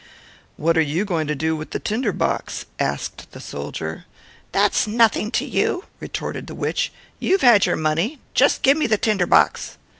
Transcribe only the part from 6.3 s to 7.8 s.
the witch; "you have the